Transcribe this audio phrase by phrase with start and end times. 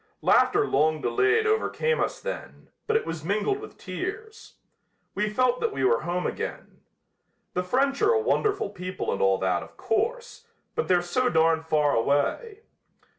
[0.23, 4.55] Laughter long delayed overcame us then, but it was mingled with tears.
[5.13, 6.81] We felt that we were home again.
[7.53, 11.61] The French are a wonderful people and all that, of course, but they're so darn
[11.61, 12.61] far away.